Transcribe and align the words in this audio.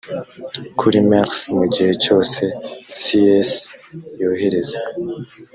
kuri 0.79 0.97
mrc 1.09 1.33
mu 1.57 1.65
gihe 1.73 1.91
cyose 2.03 2.41
cis 2.97 3.51
yohereza 4.19 4.77